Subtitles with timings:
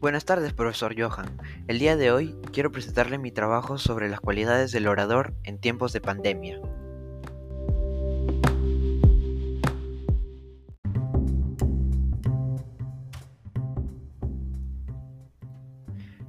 [0.00, 1.36] Buenas tardes, profesor Johan.
[1.68, 5.92] El día de hoy quiero presentarle mi trabajo sobre las cualidades del orador en tiempos
[5.92, 6.58] de pandemia.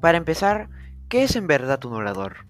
[0.00, 0.68] Para empezar,
[1.08, 2.46] ¿qué es en verdad un orador?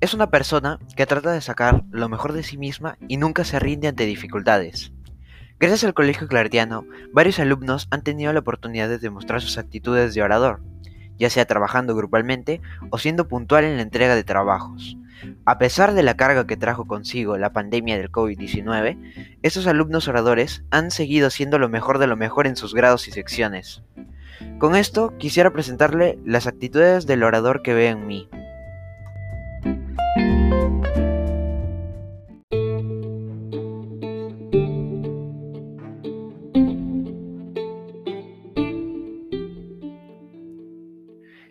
[0.00, 3.60] Es una persona que trata de sacar lo mejor de sí misma y nunca se
[3.60, 4.95] rinde ante dificultades.
[5.58, 6.84] Gracias al Colegio Claretiano,
[7.14, 10.60] varios alumnos han tenido la oportunidad de demostrar sus actitudes de orador,
[11.18, 12.60] ya sea trabajando grupalmente
[12.90, 14.98] o siendo puntual en la entrega de trabajos.
[15.46, 20.62] A pesar de la carga que trajo consigo la pandemia del COVID-19, estos alumnos oradores
[20.70, 23.82] han seguido siendo lo mejor de lo mejor en sus grados y secciones.
[24.58, 28.28] Con esto quisiera presentarle las actitudes del orador que ve en mí.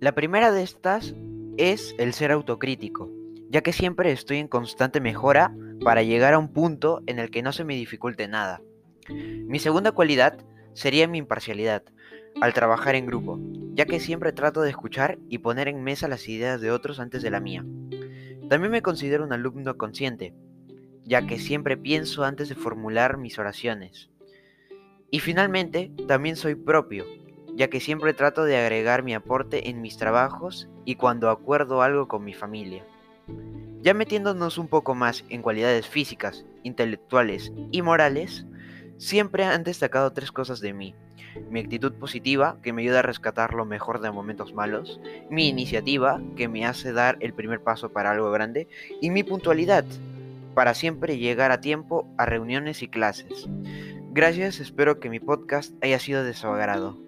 [0.00, 1.12] La primera de estas
[1.56, 3.10] es el ser autocrítico,
[3.50, 7.42] ya que siempre estoy en constante mejora para llegar a un punto en el que
[7.42, 8.62] no se me dificulte nada.
[9.08, 10.38] Mi segunda cualidad
[10.72, 11.82] sería mi imparcialidad
[12.40, 13.40] al trabajar en grupo,
[13.72, 17.20] ya que siempre trato de escuchar y poner en mesa las ideas de otros antes
[17.20, 17.64] de la mía.
[18.48, 20.32] También me considero un alumno consciente,
[21.02, 24.10] ya que siempre pienso antes de formular mis oraciones.
[25.10, 27.04] Y finalmente, también soy propio,
[27.58, 32.06] ya que siempre trato de agregar mi aporte en mis trabajos y cuando acuerdo algo
[32.06, 32.84] con mi familia.
[33.82, 38.46] Ya metiéndonos un poco más en cualidades físicas, intelectuales y morales,
[38.96, 40.94] siempre han destacado tres cosas de mí.
[41.50, 46.22] Mi actitud positiva, que me ayuda a rescatar lo mejor de momentos malos, mi iniciativa,
[46.36, 48.68] que me hace dar el primer paso para algo grande,
[49.00, 49.84] y mi puntualidad,
[50.54, 53.48] para siempre llegar a tiempo a reuniones y clases.
[54.12, 57.07] Gracias, espero que mi podcast haya sido de su agrado.